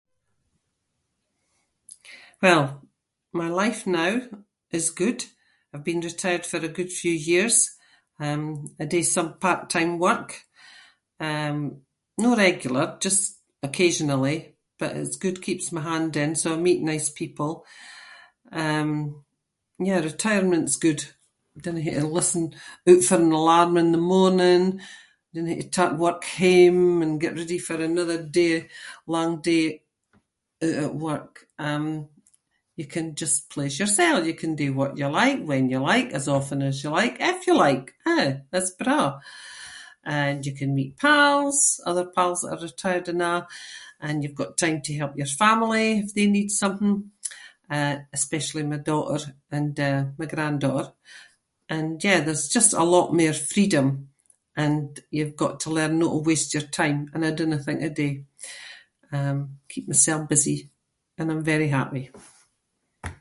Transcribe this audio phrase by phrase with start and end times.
[2.41, 2.83] Well,
[3.33, 4.13] my life now
[4.77, 5.19] is good.
[5.73, 7.55] I’ve been retired for a good few years,
[8.25, 8.43] um,
[8.81, 10.27] I do some part-time work,
[11.29, 11.71] um-
[12.23, 13.23] no regular, just
[13.67, 14.37] occasionally,
[14.79, 17.51] but it’s good- keeps me handy and so I meet nice people.
[18.63, 18.89] Um,
[19.87, 21.01] yeah, retirement’s good.
[21.55, 22.45] I dinna hae to listen
[22.89, 24.63] oot for an alarm in the morning,
[25.33, 28.65] dinna hae to take work home and get ready for another day-
[29.15, 29.65] long day
[30.65, 31.33] oot at work.
[31.67, 31.87] Um,
[32.79, 36.25] you can just please yourself, you can do what you like when you like as
[36.37, 37.87] often as you like if you like.
[38.15, 38.29] Eh?
[38.57, 39.07] It’s braw!
[40.21, 43.45] And you can meet pals, other pals that are retired and a',
[44.05, 46.95] and you’ve got time to help your family if they need something,
[47.75, 49.19] uh, especially my daughter
[49.55, 50.89] and, eh, my granddaughter.
[51.73, 53.87] And yeah, there’s just a lot mair freedom
[54.63, 57.89] and you’ve got to learn no to waste your time and I dinna think I
[58.05, 58.09] do.
[59.17, 59.37] Um,
[59.71, 60.57] keep myself busy
[61.19, 62.05] and I’m very happy.